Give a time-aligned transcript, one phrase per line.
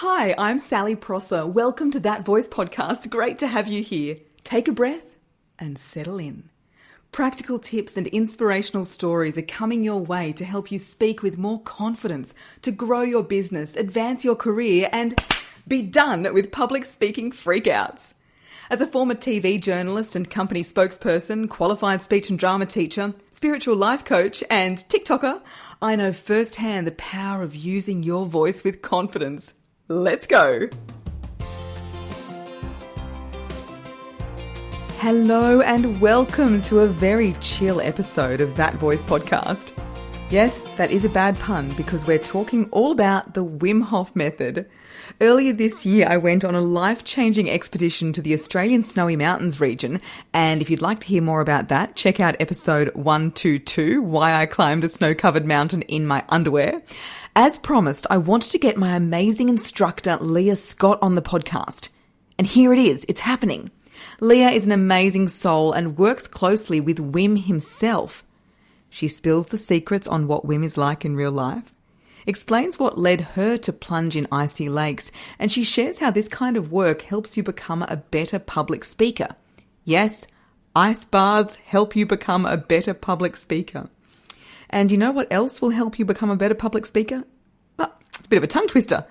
[0.00, 1.44] Hi, I'm Sally Prosser.
[1.44, 3.10] Welcome to That Voice podcast.
[3.10, 4.18] Great to have you here.
[4.44, 5.16] Take a breath
[5.58, 6.50] and settle in.
[7.10, 11.60] Practical tips and inspirational stories are coming your way to help you speak with more
[11.62, 12.32] confidence,
[12.62, 15.20] to grow your business, advance your career, and
[15.66, 18.14] be done with public speaking freakouts.
[18.70, 24.04] As a former TV journalist and company spokesperson, qualified speech and drama teacher, spiritual life
[24.04, 25.42] coach, and TikToker,
[25.82, 29.54] I know firsthand the power of using your voice with confidence.
[29.90, 30.68] Let's go!
[34.98, 39.72] Hello, and welcome to a very chill episode of That Voice podcast.
[40.28, 44.68] Yes, that is a bad pun because we're talking all about the Wim Hof method.
[45.22, 49.58] Earlier this year, I went on a life changing expedition to the Australian Snowy Mountains
[49.58, 50.02] region.
[50.34, 54.44] And if you'd like to hear more about that, check out episode 122 Why I
[54.44, 56.82] Climbed a Snow Covered Mountain in My Underwear.
[57.40, 61.88] As promised, I wanted to get my amazing instructor, Leah Scott, on the podcast.
[62.36, 63.70] And here it is, it's happening.
[64.18, 68.24] Leah is an amazing soul and works closely with Wim himself.
[68.90, 71.72] She spills the secrets on what Wim is like in real life,
[72.26, 76.56] explains what led her to plunge in icy lakes, and she shares how this kind
[76.56, 79.36] of work helps you become a better public speaker.
[79.84, 80.26] Yes,
[80.74, 83.90] ice baths help you become a better public speaker.
[84.70, 87.24] And you know what else will help you become a better public speaker?
[87.78, 89.06] Well, it's a bit of a tongue twister.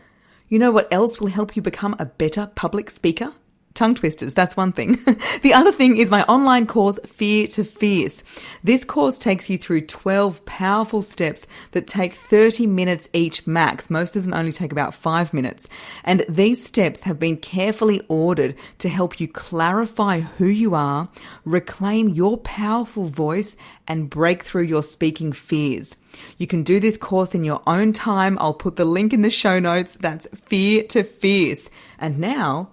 [0.48, 3.34] You know what else will help you become a better public speaker?
[3.78, 4.34] Tongue twisters.
[4.34, 4.94] That's one thing.
[5.44, 8.24] the other thing is my online course, Fear to Fierce.
[8.64, 13.90] This course takes you through 12 powerful steps that take 30 minutes each max.
[13.90, 15.68] Most of them only take about five minutes.
[16.04, 21.10] And these steps have been carefully ordered to help you clarify who you are,
[21.46, 23.56] reclaim your powerful voice,
[23.88, 25.96] and break through your speaking fears.
[26.38, 28.38] You can do this course in your own time.
[28.42, 29.96] I'll put the link in the show notes.
[30.00, 31.70] That's Fear to Fierce.
[32.00, 32.70] And now,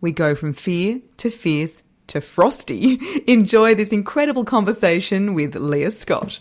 [0.00, 2.98] we go from fear to fierce to frosty.
[3.26, 6.40] Enjoy this incredible conversation with Leah Scott.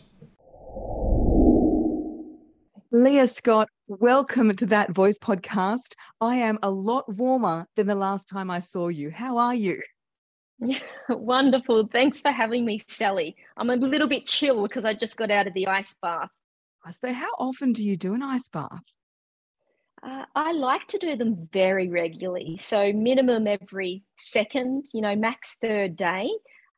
[2.92, 5.96] Leah Scott, welcome to That Voice podcast.
[6.22, 9.12] I am a lot warmer than the last time I saw you.
[9.12, 9.82] How are you?
[11.10, 11.90] Wonderful.
[11.92, 13.36] Thanks for having me, Sally.
[13.58, 16.30] I'm a little bit chill because I just got out of the ice bath.
[16.92, 18.84] So, how often do you do an ice bath?
[20.06, 22.58] Uh, I like to do them very regularly.
[22.58, 26.30] So, minimum every second, you know, max third day.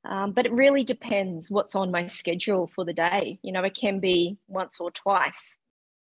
[0.05, 3.39] Um, but it really depends what's on my schedule for the day.
[3.41, 5.57] You know, it can be once or twice.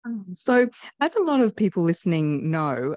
[0.07, 0.67] Oh, so,
[0.99, 2.95] as a lot of people listening know,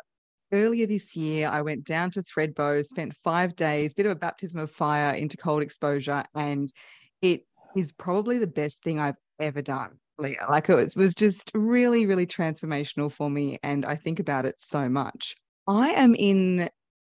[0.51, 4.61] earlier this year I went down to Thredbo, spent five days, bit of a baptism
[4.61, 6.73] of fire into cold exposure, and
[7.21, 7.43] it
[7.77, 9.99] is probably the best thing I've ever done.
[10.19, 10.47] Leah.
[10.47, 13.59] Uh, like it was just really, really transformational for me.
[13.63, 15.37] And I think about it so much.
[15.67, 16.69] I am in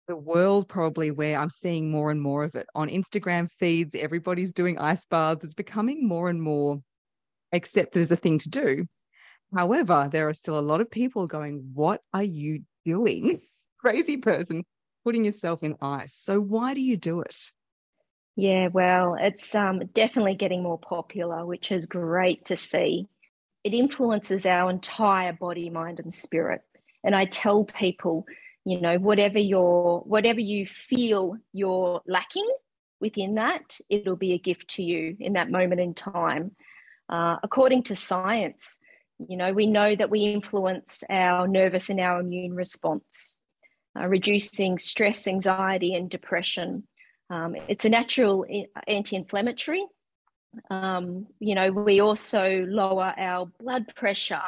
[0.09, 3.95] the world probably where I'm seeing more and more of it on Instagram feeds.
[3.95, 5.45] Everybody's doing ice baths.
[5.45, 6.83] It's becoming more and more
[7.53, 8.87] accepted as a thing to do.
[9.55, 13.39] However, there are still a lot of people going, What are you doing?
[13.79, 14.65] Crazy person
[15.05, 16.15] putting yourself in ice.
[16.15, 17.37] So, why do you do it?
[18.37, 23.09] Yeah, well, it's um, definitely getting more popular, which is great to see.
[23.62, 26.62] It influences our entire body, mind, and spirit.
[27.04, 28.26] And I tell people,
[28.65, 32.48] you know, whatever you're, whatever you feel you're lacking
[33.00, 36.53] within that, it'll be a gift to you in that moment in time.
[37.09, 38.78] Uh, according to science,
[39.28, 43.37] you know, we know that we influence our nervous and our immune response,
[43.99, 46.84] uh, reducing stress, anxiety, and depression
[47.32, 48.44] um, it's a natural
[48.87, 49.87] anti-inflammatory.
[50.69, 54.43] Um, you know, we also lower our blood pressure.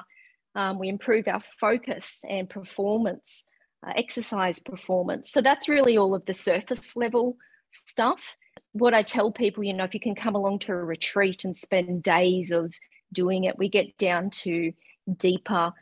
[0.55, 3.45] Um, we improve our focus and performance,
[3.87, 5.33] uh, exercise performance.
[5.33, 7.39] So that's really all of the surface level
[7.71, 8.37] stuff.
[8.73, 11.57] What I tell people, you know, if you can come along to a retreat and
[11.57, 12.75] spend days of
[13.15, 14.75] doing it, we get down to
[15.17, 15.73] deeper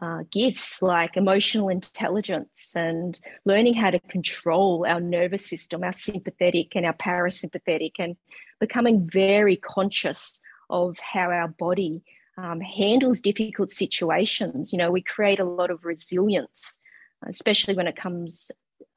[0.00, 6.74] uh, gifts like emotional intelligence and learning how to control our nervous system, our sympathetic
[6.74, 8.16] and our parasympathetic, and
[8.58, 10.40] becoming very conscious
[10.70, 12.02] of how our body
[12.38, 14.72] um, handles difficult situations.
[14.72, 16.78] You know, we create a lot of resilience,
[17.26, 18.50] especially when it comes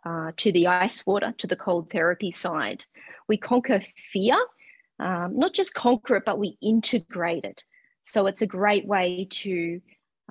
[0.06, 2.86] uh, to the ice water, to the cold therapy side.
[3.27, 4.38] We conquer fear,
[5.00, 7.63] um, not just conquer it, but we integrate it.
[8.03, 9.81] So it's a great way to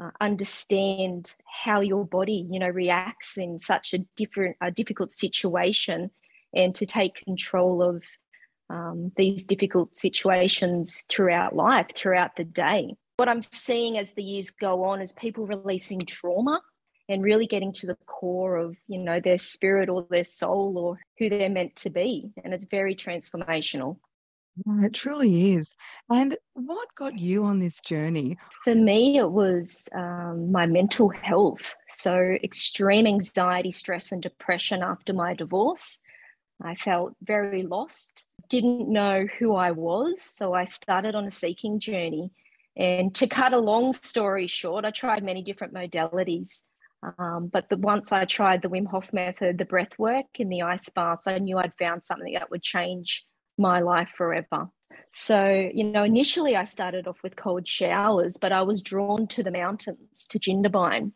[0.01, 6.11] uh, understand how your body you know reacts in such a different a difficult situation
[6.55, 8.03] and to take control of
[8.71, 12.95] um, these difficult situations throughout life throughout the day.
[13.17, 16.61] What i'm seeing as the years go on is people releasing trauma
[17.09, 20.99] and really getting to the core of you know their spirit or their soul or
[21.19, 22.33] who they're meant to be.
[22.43, 23.99] And it's very transformational
[24.57, 25.75] yeah, it truly is.
[26.11, 28.39] And what got you on this journey?
[28.63, 31.75] For me, it was um, my mental health.
[31.89, 35.99] So, extreme anxiety, stress, and depression after my divorce.
[36.63, 40.23] I felt very lost, didn't know who I was.
[40.23, 42.31] So, I started on a seeking journey.
[42.77, 46.63] And to cut a long story short, I tried many different modalities.
[47.19, 50.63] Um, but the, once I tried the Wim Hof method, the breath work, and the
[50.63, 53.25] ice baths, I knew I'd found something that would change
[53.59, 54.69] my life forever.
[55.13, 59.43] So, you know, initially I started off with cold showers, but I was drawn to
[59.43, 61.13] the mountains, to Jindabyne.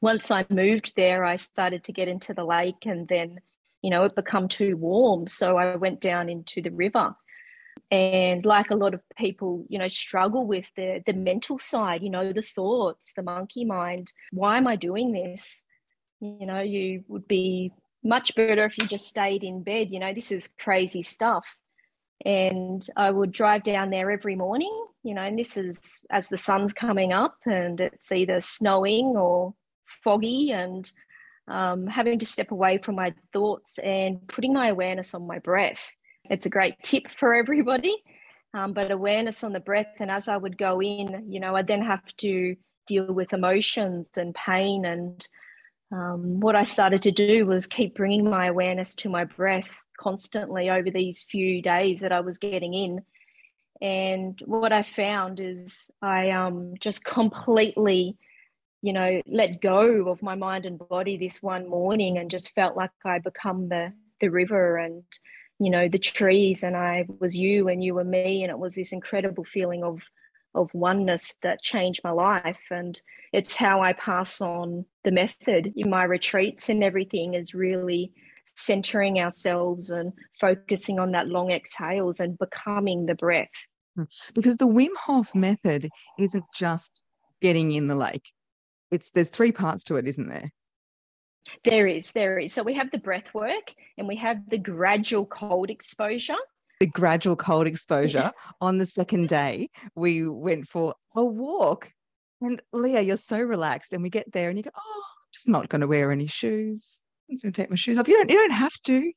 [0.00, 3.40] Once I moved there, I started to get into the lake and then,
[3.82, 5.26] you know, it become too warm.
[5.26, 7.16] So I went down into the river.
[7.90, 12.10] And like a lot of people, you know, struggle with the the mental side, you
[12.10, 14.12] know, the thoughts, the monkey mind.
[14.32, 15.64] Why am I doing this?
[16.20, 17.72] You know, you would be
[18.04, 19.88] much better if you just stayed in bed.
[19.90, 21.56] You know, this is crazy stuff
[22.24, 26.36] and I would drive down there every morning, you know, and this is as the
[26.36, 29.54] sun's coming up and it's either snowing or
[29.86, 30.90] foggy and
[31.48, 35.82] um, having to step away from my thoughts and putting my awareness on my breath.
[36.24, 37.96] It's a great tip for everybody,
[38.52, 39.94] um, but awareness on the breath.
[39.98, 42.54] And as I would go in, you know, I then have to
[42.86, 44.84] deal with emotions and pain.
[44.84, 45.26] And
[45.90, 49.70] um, what I started to do was keep bringing my awareness to my breath
[50.00, 53.02] constantly over these few days that I was getting in.
[53.82, 58.16] And what I found is I um, just completely,
[58.82, 62.76] you know, let go of my mind and body this one morning and just felt
[62.76, 65.04] like I'd become the, the river and,
[65.58, 68.42] you know, the trees and I was you and you were me.
[68.42, 70.02] And it was this incredible feeling of,
[70.54, 72.60] of oneness that changed my life.
[72.70, 73.00] And
[73.32, 78.12] it's how I pass on the method in my retreats and everything is really
[78.60, 83.48] centering ourselves and focusing on that long exhales and becoming the breath.
[83.96, 84.04] Hmm.
[84.34, 87.02] Because the Wim Hof method isn't just
[87.40, 88.30] getting in the lake.
[88.90, 90.52] It's there's three parts to it, isn't there?
[91.64, 92.52] There is, there is.
[92.52, 96.36] So we have the breath work and we have the gradual cold exposure.
[96.80, 98.32] The gradual cold exposure.
[98.60, 101.92] On the second day, we went for a walk.
[102.40, 103.92] And Leah, you're so relaxed.
[103.92, 106.26] And we get there and you go, Oh, I'm just not going to wear any
[106.26, 107.02] shoes.
[107.30, 108.08] I'm just going to take my shoes off.
[108.08, 109.12] You don't, you don't have to.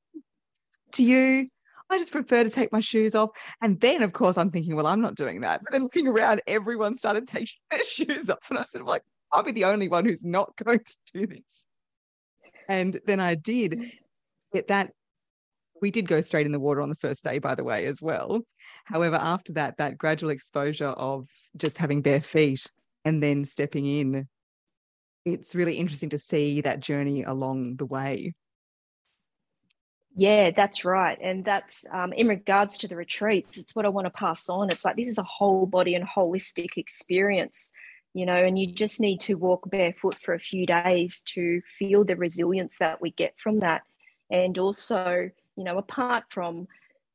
[0.94, 1.48] To you,
[1.90, 3.32] I just prefer to take my shoes off.
[3.62, 5.62] And then, of course, I'm thinking, well, I'm not doing that.
[5.64, 8.50] But then looking around, everyone started taking their shoes off.
[8.50, 9.02] And I said, like,
[9.32, 11.66] I'll be the only one who's not going to do this.
[12.70, 13.92] And then I did
[14.54, 14.92] get that.
[15.82, 18.02] We did go straight in the water on the first day, by the way, as
[18.02, 18.42] well.
[18.86, 21.28] However, after that, that gradual exposure of
[21.58, 22.66] just having bare feet
[23.04, 24.28] and then stepping in
[25.26, 28.34] it's really interesting to see that journey along the way.
[30.16, 31.18] Yeah, that's right.
[31.22, 34.70] And that's um, in regards to the retreats, it's what I want to pass on.
[34.70, 37.72] It's like this is a whole body and holistic experience,
[38.14, 42.04] you know, and you just need to walk barefoot for a few days to feel
[42.04, 43.82] the resilience that we get from that.
[44.30, 46.68] And also, you know, apart from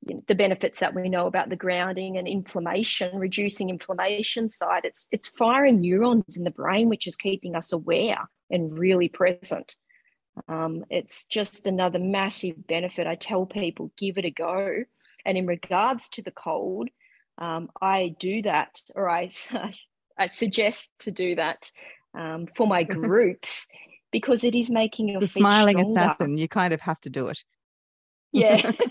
[0.03, 5.29] the benefits that we know about the grounding and inflammation, reducing inflammation side, it's it's
[5.29, 9.75] firing neurons in the brain, which is keeping us aware and really present.
[10.47, 13.07] Um, it's just another massive benefit.
[13.07, 14.85] I tell people, give it a go.
[15.25, 16.89] And in regards to the cold,
[17.39, 19.31] um, I do that, or I,
[20.19, 21.71] I suggest to do that
[22.17, 23.67] um, for my groups
[24.13, 26.01] because it is making your the smiling stronger.
[26.01, 26.39] assassin.
[26.39, 27.43] You kind of have to do it.
[28.33, 28.73] Yeah.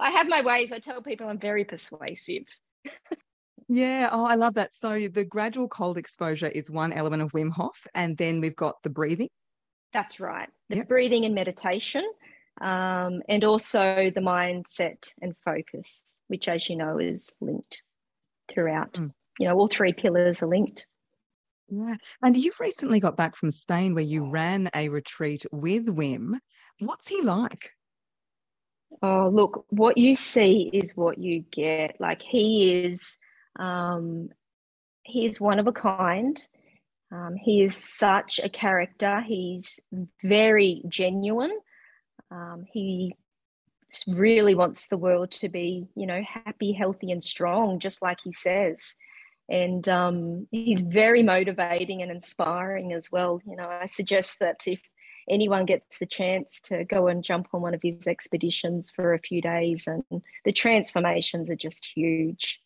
[0.00, 0.72] I have my ways.
[0.72, 2.44] I tell people I'm very persuasive.
[3.68, 4.08] yeah.
[4.12, 4.72] Oh, I love that.
[4.74, 8.82] So the gradual cold exposure is one element of Wim Hof, and then we've got
[8.82, 9.28] the breathing.
[9.92, 10.48] That's right.
[10.70, 10.88] The yep.
[10.88, 12.04] breathing and meditation,
[12.60, 17.82] um, and also the mindset and focus, which, as you know, is linked
[18.52, 18.92] throughout.
[18.94, 19.12] Mm.
[19.38, 20.86] You know, all three pillars are linked.
[21.68, 21.96] Yeah.
[22.22, 26.38] And you've recently got back from Spain where you ran a retreat with Wim.
[26.80, 27.70] What's he like?
[29.02, 32.00] Oh, look, what you see is what you get.
[32.00, 33.18] Like he is,
[33.58, 34.30] um,
[35.02, 36.40] he is one of a kind.
[37.12, 39.20] Um, he is such a character.
[39.20, 39.78] He's
[40.22, 41.56] very genuine.
[42.30, 43.14] Um, he
[44.08, 48.32] really wants the world to be, you know, happy, healthy, and strong, just like he
[48.32, 48.96] says.
[49.48, 53.40] And um, he's very motivating and inspiring as well.
[53.46, 54.80] You know, I suggest that if
[55.28, 59.18] anyone gets the chance to go and jump on one of his expeditions for a
[59.18, 62.60] few days and the transformations are just huge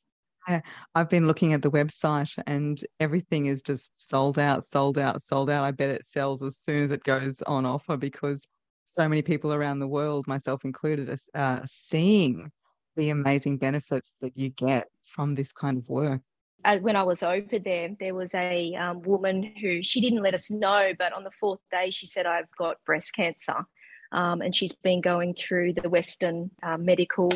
[0.95, 5.51] I've been looking at the website and everything is just sold out, sold out, sold
[5.51, 5.65] out.
[5.65, 8.47] I bet it sells as soon as it goes on offer because
[8.85, 12.51] so many people around the world, myself included, are seeing
[12.97, 16.23] the amazing benefits that you get from this kind of work.
[16.65, 20.35] Uh, when I was over there, there was a um, woman who she didn't let
[20.35, 23.65] us know, but on the fourth day, she said, I've got breast cancer.
[24.11, 27.31] Um, and she's been going through the Western uh, medical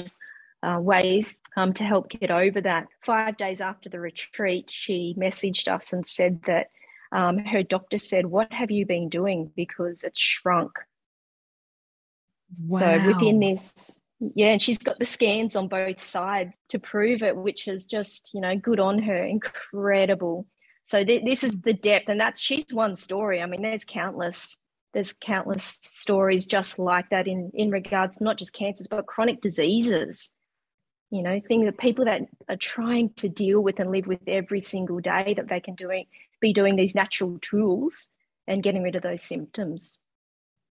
[0.63, 2.87] uh, ways um, to help get over that.
[3.01, 6.69] Five days after the retreat, she messaged us and said that
[7.13, 9.53] um, her doctor said, What have you been doing?
[9.55, 10.73] Because it's shrunk.
[12.67, 12.79] Wow.
[12.79, 14.01] So within this,
[14.35, 18.31] yeah, and she's got the scans on both sides to prove it, which is just,
[18.33, 20.47] you know, good on her, incredible.
[20.85, 23.43] So th- this is the depth, and that's she's one story.
[23.43, 24.59] I mean, there's countless
[24.93, 30.31] there's countless stories just like that in in regards not just cancers but chronic diseases
[31.11, 34.61] you know things that people that are trying to deal with and live with every
[34.61, 36.07] single day that they can doing
[36.41, 38.09] be doing these natural tools
[38.47, 39.99] and getting rid of those symptoms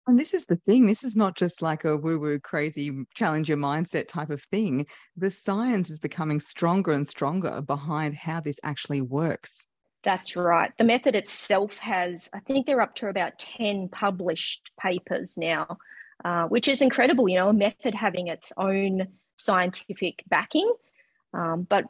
[0.07, 3.47] and this is the thing this is not just like a woo woo crazy challenge
[3.47, 8.59] your mindset type of thing the science is becoming stronger and stronger behind how this
[8.63, 9.67] actually works
[10.03, 10.71] that's right.
[10.77, 15.77] The method itself has, I think they're up to about 10 published papers now,
[16.25, 20.71] uh, which is incredible, you know, a method having its own scientific backing.
[21.33, 21.85] Um, but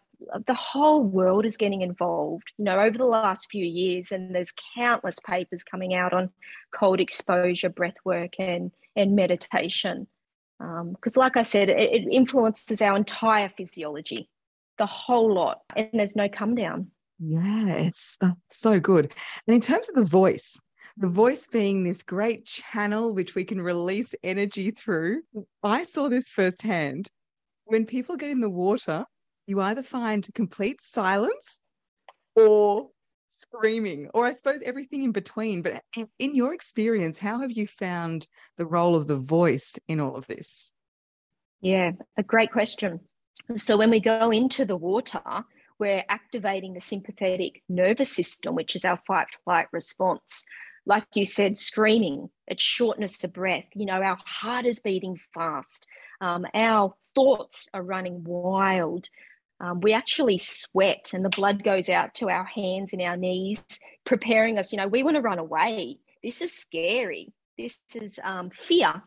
[0.48, 4.54] the whole world is getting involved, you know, over the last few years, and there's
[4.76, 6.30] countless papers coming out on
[6.74, 10.08] cold exposure, breath work, and, and meditation.
[10.60, 14.30] Because, um, like I said, it, it influences our entire physiology,
[14.78, 16.92] the whole lot, and there's no come down.
[17.20, 19.14] Yeah, it's uh, so good.
[19.48, 20.60] And in terms of the voice,
[20.98, 25.22] the voice being this great channel which we can release energy through,
[25.64, 27.10] I saw this firsthand.
[27.66, 29.06] When people get in the water,
[29.48, 31.64] you either find complete silence
[32.36, 32.90] or
[33.30, 35.62] screaming, or I suppose everything in between.
[35.62, 35.82] But
[36.20, 40.28] in your experience, how have you found the role of the voice in all of
[40.28, 40.74] this?
[41.62, 43.00] Yeah, a great question.
[43.56, 45.22] So when we go into the water,
[45.80, 50.44] we're activating the sympathetic nervous system, which is our fight flight response.
[50.86, 53.66] Like you said, screaming, it's shortness of breath.
[53.74, 55.86] You know, our heart is beating fast.
[56.20, 59.08] Um, our thoughts are running wild.
[59.62, 63.64] Um, we actually sweat and the blood goes out to our hands and our knees,
[64.06, 64.72] preparing us.
[64.72, 66.00] You know, we want to run away.
[66.24, 67.32] This is scary.
[67.58, 69.04] This is um, fear.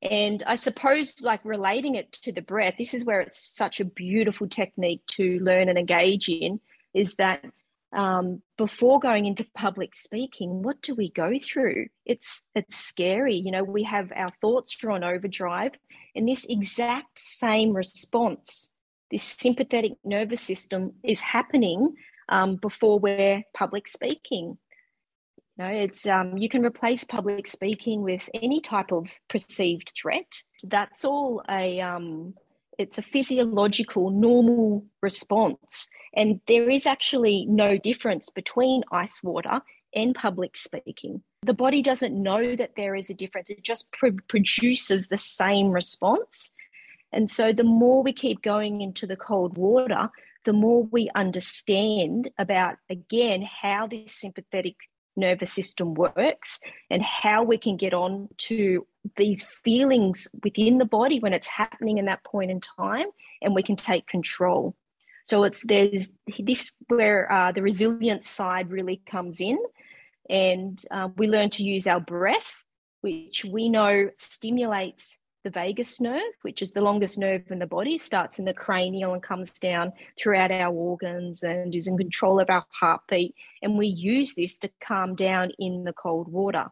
[0.00, 3.84] And I suppose, like relating it to the breath, this is where it's such a
[3.84, 6.60] beautiful technique to learn and engage in
[6.92, 7.44] is that
[7.92, 11.86] um, before going into public speaking, what do we go through?
[12.04, 13.36] It's it's scary.
[13.36, 15.72] You know, we have our thoughts on overdrive,
[16.14, 18.73] and this exact same response,
[19.14, 21.94] this sympathetic nervous system, is happening
[22.28, 24.58] um, before we're public speaking.
[25.56, 30.42] No, it's um, you can replace public speaking with any type of perceived threat.
[30.64, 32.34] That's all a um,
[32.76, 39.60] it's a physiological normal response, and there is actually no difference between ice water
[39.94, 41.22] and public speaking.
[41.44, 45.70] The body doesn't know that there is a difference; it just pr- produces the same
[45.70, 46.52] response.
[47.14, 50.10] And so, the more we keep going into the cold water,
[50.44, 54.74] the more we understand about again how this sympathetic
[55.16, 58.84] nervous system works and how we can get on to
[59.16, 63.06] these feelings within the body when it's happening in that point in time
[63.40, 64.74] and we can take control.
[65.24, 69.58] So it's there's this where uh, the resilience side really comes in
[70.28, 72.64] and uh, we learn to use our breath
[73.02, 77.98] which we know stimulates the vagus nerve, which is the longest nerve in the body,
[77.98, 82.48] starts in the cranial and comes down throughout our organs and is in control of
[82.48, 83.34] our heartbeat.
[83.62, 86.70] And we use this to calm down in the cold water.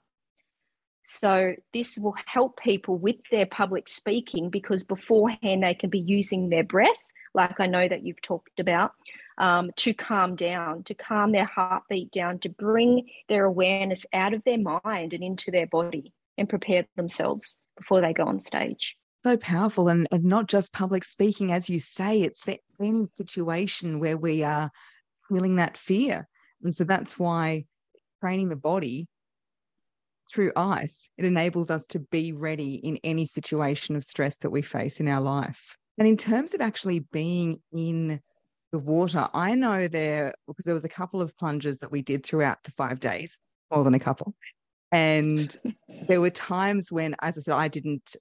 [1.04, 6.48] So, this will help people with their public speaking because beforehand they can be using
[6.48, 6.96] their breath,
[7.34, 8.92] like I know that you've talked about,
[9.36, 14.44] um, to calm down, to calm their heartbeat down, to bring their awareness out of
[14.44, 18.96] their mind and into their body and prepare themselves before they go on stage.
[19.24, 24.00] So powerful, and, and not just public speaking, as you say, it's the any situation
[24.00, 24.70] where we are
[25.28, 26.28] feeling that fear.
[26.64, 27.64] And so that's why
[28.20, 29.06] training the body
[30.32, 34.62] through ice, it enables us to be ready in any situation of stress that we
[34.62, 35.76] face in our life.
[35.98, 38.20] And in terms of actually being in
[38.72, 42.24] the water, I know there, because there was a couple of plunges that we did
[42.24, 43.36] throughout the five days,
[43.70, 44.34] more than a couple.
[44.92, 45.56] And
[46.08, 48.14] there were times when, as I said, I didn't,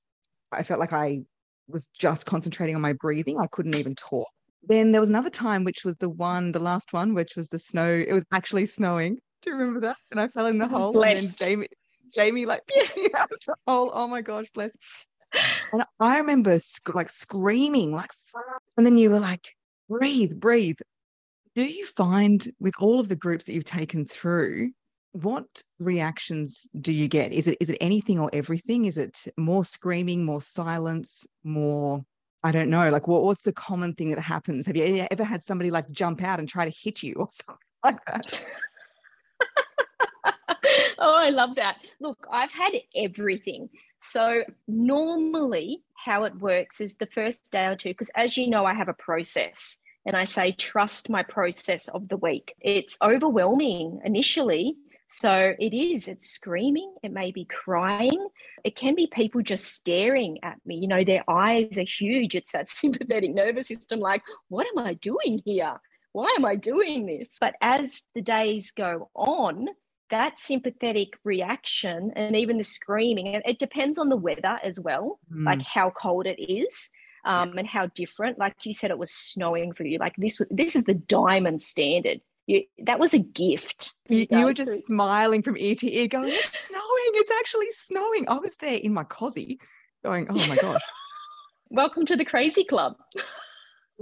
[0.52, 1.22] I felt like I
[1.68, 3.38] was just concentrating on my breathing.
[3.40, 4.28] I couldn't even talk.
[4.64, 7.60] then there was another time, which was the one, the last one, which was the
[7.60, 8.04] snow.
[8.08, 9.18] It was actually snowing.
[9.42, 9.98] Do you remember that?
[10.12, 11.18] And I fell in the Oh, hole, blessed.
[11.18, 11.68] and then Jamie,
[12.14, 13.92] Jamie, like picked me out of the hole.
[13.94, 14.72] Oh my gosh, bless.
[15.74, 18.12] And I remember sc- like screaming, like,
[18.78, 19.48] and then you were like,
[19.90, 20.78] breathe, breathe.
[21.56, 24.72] Do you find with all of the groups that you've taken through,
[25.14, 27.32] what reactions do you get?
[27.32, 28.86] Is it is it anything or everything?
[28.86, 32.04] Is it more screaming, more silence, more
[32.44, 34.66] I don't know, like what, what's the common thing that happens?
[34.66, 37.58] Have you ever had somebody like jump out and try to hit you or something
[37.84, 38.44] like that?
[41.00, 41.78] oh, I love that.
[42.00, 43.70] Look, I've had everything.
[44.00, 48.66] So, normally, how it works is the first day or two, because as you know,
[48.66, 52.56] I have a process and I say, trust my process of the week.
[52.60, 54.76] It's overwhelming initially.
[55.14, 58.30] So, it is, it's screaming, it may be crying,
[58.64, 60.78] it can be people just staring at me.
[60.78, 62.34] You know, their eyes are huge.
[62.34, 65.82] It's that sympathetic nervous system, like, what am I doing here?
[66.14, 67.36] Why am I doing this?
[67.42, 69.68] But as the days go on,
[70.12, 75.20] that sympathetic reaction and even the screaming, and it depends on the weather as well,
[75.30, 76.90] Mm, like how cold it is.
[77.24, 80.00] Um, and how different, like you said, it was snowing for you.
[80.00, 82.22] Like this, this is the diamond standard.
[82.52, 83.94] You, that was a gift.
[84.10, 88.28] you, you were just smiling from ear to ear, going, It's snowing, it's actually snowing.
[88.28, 89.58] I was there in my cozy
[90.04, 90.82] going, Oh my gosh.
[91.70, 92.96] welcome to the crazy club.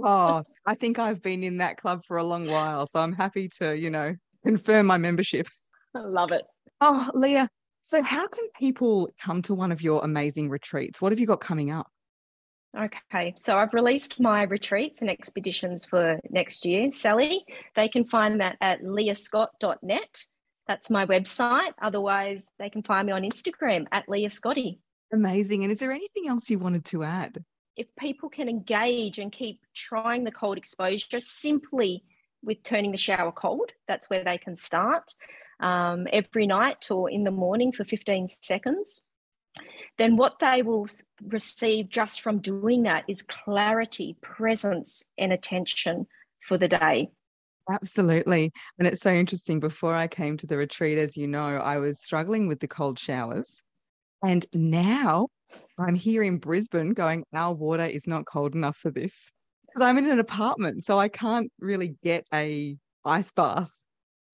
[0.02, 2.86] Oh, I think I've been in that club for a long while.
[2.86, 5.46] So I'm happy to, you know, confirm my membership.
[5.94, 6.46] I love it.
[6.80, 7.50] Oh, Leah.
[7.82, 11.02] So how can people come to one of your amazing retreats?
[11.02, 11.86] What have you got coming up?
[12.78, 17.44] Okay, so I've released my retreats and expeditions for next year, Sally.
[17.74, 20.24] They can find that at leahscott.net.
[20.68, 21.72] That's my website.
[21.82, 24.78] Otherwise, they can find me on Instagram at Leah Scotty.
[25.12, 25.64] Amazing.
[25.64, 27.42] And is there anything else you wanted to add?
[27.76, 32.04] If people can engage and keep trying the cold exposure simply
[32.42, 35.12] with turning the shower cold, that's where they can start
[35.58, 39.02] um, every night or in the morning for 15 seconds.
[39.98, 40.88] Then, what they will
[41.26, 46.06] receive just from doing that is clarity, presence, and attention
[46.46, 47.10] for the day.
[47.70, 48.52] Absolutely.
[48.78, 49.60] And it's so interesting.
[49.60, 52.98] Before I came to the retreat, as you know, I was struggling with the cold
[52.98, 53.62] showers.
[54.24, 55.28] And now
[55.78, 59.30] I'm here in Brisbane going, our water is not cold enough for this.
[59.66, 63.70] Because I'm in an apartment, so I can't really get a ice bath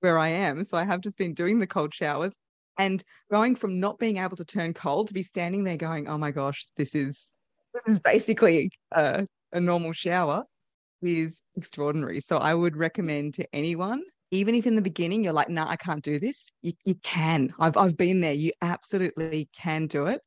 [0.00, 0.64] where I am.
[0.64, 2.36] So I have just been doing the cold showers
[2.78, 6.18] and going from not being able to turn cold to be standing there going, oh
[6.18, 7.36] my gosh, this is
[7.74, 10.44] this is basically a, a normal shower
[11.02, 12.20] is extraordinary.
[12.20, 15.76] So I would recommend to anyone, even if in the beginning you're like, nah, I
[15.76, 17.52] can't do this, you, you can.
[17.58, 18.32] I've, I've been there.
[18.32, 20.20] You absolutely can do it.